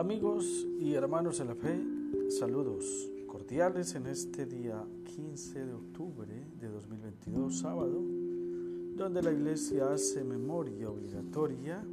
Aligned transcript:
Amigos 0.00 0.66
y 0.78 0.94
hermanos 0.94 1.40
en 1.40 1.48
la 1.48 1.54
fe, 1.54 1.78
saludos 2.30 3.10
cordiales 3.26 3.94
en 3.94 4.06
este 4.06 4.46
día 4.46 4.82
15 5.04 5.66
de 5.66 5.74
octubre 5.74 6.46
de 6.58 6.68
2022, 6.68 7.58
sábado, 7.58 8.00
donde 8.96 9.22
la 9.22 9.30
iglesia 9.30 9.92
hace 9.92 10.24
memoria 10.24 10.88
obligatoria 10.88 11.84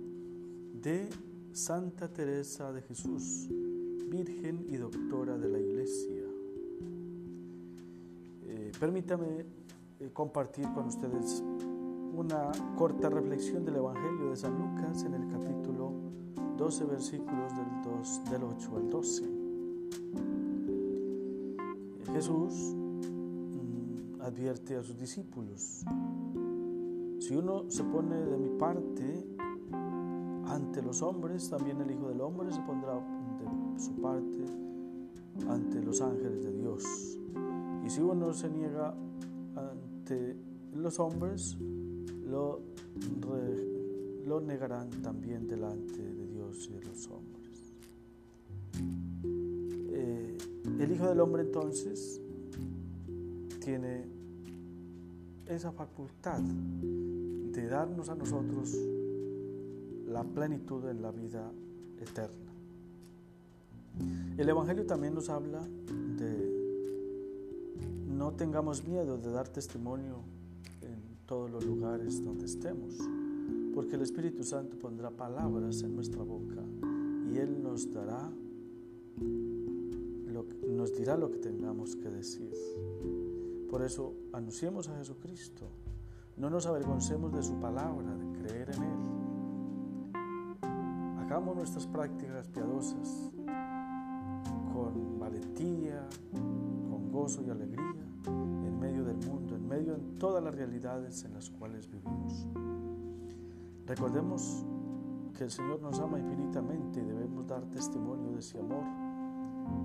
de 0.82 1.10
Santa 1.52 2.08
Teresa 2.08 2.72
de 2.72 2.82
Jesús, 2.84 3.50
Virgen 4.10 4.66
y 4.70 4.78
Doctora 4.78 5.38
de 5.38 5.50
la 5.50 5.60
Iglesia. 5.60 6.24
Eh, 8.46 8.72
permítame 8.80 9.46
eh, 10.00 10.10
compartir 10.14 10.72
con 10.74 10.86
ustedes 10.86 11.44
una 12.16 12.54
corta 12.78 13.10
reflexión 13.10 13.66
del 13.66 13.76
Evangelio 13.76 14.30
de 14.30 14.38
San 14.38 14.58
Lucas 14.58 15.04
en 15.04 15.14
el 15.14 15.28
capítulo 15.28 16.08
12, 16.58 16.86
versículos 16.86 17.56
del, 17.56 17.68
2, 17.84 18.22
del 18.32 18.44
8 18.44 18.76
al 18.76 18.90
12. 18.90 19.24
Jesús 22.14 22.74
mm, 22.74 24.22
advierte 24.22 24.76
a 24.76 24.84
sus 24.84 24.98
discípulos, 24.98 25.86
si 27.20 27.36
uno 27.36 27.70
se 27.70 27.84
pone 27.84 28.16
de 28.16 28.38
mi 28.38 28.50
parte 28.58 29.28
ante 30.48 30.82
los 30.82 31.02
hombres, 31.02 31.50
también 31.50 31.80
el 31.82 31.92
Hijo 31.92 32.10
del 32.10 32.22
Hombre 32.22 32.52
se 32.52 32.62
pondrá 32.62 32.96
de 32.96 33.80
su 33.80 33.92
parte 34.02 34.46
ante 35.48 35.82
los 35.82 36.02
ángeles 36.02 36.44
de 36.44 36.54
Dios. 36.54 36.84
Y 37.86 37.90
si 37.90 38.02
uno 38.02 38.34
se 38.34 38.50
niega 38.50 38.96
ante 39.56 40.36
los 40.74 41.00
hombres, 41.00 41.58
lo, 42.26 42.62
lo 44.28 44.42
negarán 44.42 44.90
también 45.02 45.48
delante 45.48 46.02
de 46.02 46.28
Dios 46.28 46.68
y 46.70 46.74
de 46.74 46.84
los 46.84 47.08
hombres. 47.08 47.74
Eh, 49.90 50.38
el 50.80 50.92
Hijo 50.92 51.08
del 51.08 51.20
Hombre 51.22 51.44
entonces 51.44 52.22
tiene 53.64 54.06
esa 55.48 55.72
facultad 55.72 56.40
de 56.42 57.68
darnos 57.68 58.10
a 58.10 58.16
nosotros 58.16 58.76
la 60.08 60.24
plenitud 60.24 60.88
en 60.90 61.02
la 61.02 61.12
vida 61.12 61.50
eterna. 62.00 62.52
El 64.38 64.50
Evangelio 64.50 64.86
también 64.86 65.16
nos 65.16 65.30
habla 65.30 65.66
de 66.18 66.58
no 68.08 68.34
tengamos 68.34 68.86
miedo 68.86 69.18
de 69.18 69.32
dar 69.32 69.48
testimonio 69.48 70.38
todos 71.28 71.52
los 71.52 71.66
lugares 71.66 72.24
donde 72.24 72.46
estemos, 72.46 72.96
porque 73.78 73.96
el 73.96 74.02
Espíritu 74.02 74.44
Santo 74.44 74.76
pondrá 74.76 75.12
palabras 75.12 75.84
en 75.84 75.94
nuestra 75.94 76.24
boca 76.24 76.64
y 77.32 77.38
Él 77.38 77.62
nos 77.62 77.94
dará, 77.94 78.28
nos 80.68 80.98
dirá 80.98 81.16
lo 81.16 81.30
que 81.30 81.38
tengamos 81.38 81.96
que 81.96 82.10
decir. 82.10 82.52
Por 83.70 83.84
eso 83.84 84.16
anunciemos 84.34 84.90
a 84.90 84.98
Jesucristo, 84.98 85.70
no 86.38 86.50
nos 86.50 86.66
avergoncemos 86.66 87.32
de 87.32 87.44
su 87.44 87.54
palabra, 87.60 88.18
de 88.18 88.40
creer 88.40 88.72
en 88.72 88.82
Él. 88.82 89.00
Hagamos 91.20 91.56
nuestras 91.56 91.86
prácticas 91.86 92.48
piadosas 92.48 93.32
con 94.74 95.20
valentía, 95.20 96.04
con 96.90 97.12
gozo 97.12 97.44
y 97.44 97.52
alegría 97.52 98.08
medio 99.68 99.96
en 99.96 100.18
todas 100.18 100.44
las 100.44 100.56
realidades 100.56 101.24
en 101.26 101.34
las 101.34 101.50
cuales 101.50 101.90
vivimos. 101.92 102.48
Recordemos 103.88 104.66
que 105.38 105.46
el 105.46 105.52
Señor 105.52 105.82
nos 105.82 105.98
ama 106.00 106.20
infinitamente 106.20 107.00
y 107.00 107.06
debemos 107.06 107.48
dar 107.48 107.64
testimonio 107.70 108.32
de 108.34 108.40
ese 108.40 108.60
amor 108.60 108.84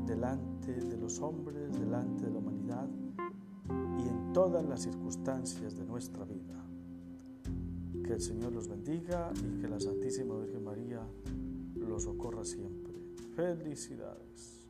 delante 0.04 0.72
de 0.72 0.96
los 0.96 1.20
hombres, 1.20 1.72
delante 1.78 2.24
de 2.24 2.30
la 2.32 2.38
humanidad 2.38 2.88
y 3.98 4.08
en 4.08 4.32
todas 4.32 4.64
las 4.64 4.82
circunstancias 4.82 5.76
de 5.76 5.84
nuestra 5.84 6.24
vida. 6.24 6.64
Que 8.04 8.14
el 8.14 8.20
Señor 8.20 8.52
los 8.52 8.66
bendiga 8.66 9.30
y 9.36 9.60
que 9.60 9.68
la 9.68 9.78
Santísima 9.78 10.36
Virgen 10.36 10.64
María 10.64 11.06
los 11.76 12.02
socorra 12.02 12.44
siempre. 12.44 12.94
Felicidades. 13.36 14.61